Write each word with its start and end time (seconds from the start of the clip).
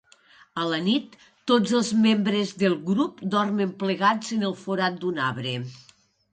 A 0.61 0.61
la 0.69 0.77
nit, 0.85 1.11
tots 1.51 1.73
els 1.81 1.91
membres 2.07 2.55
del 2.63 2.79
grup 2.89 3.23
dormen 3.37 3.77
plegats 3.87 4.35
en 4.41 4.51
el 4.51 4.59
forat 4.67 5.01
d'un 5.05 5.25
arbre. 5.31 5.57